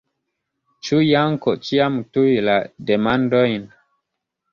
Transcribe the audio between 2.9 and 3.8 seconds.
demandojn?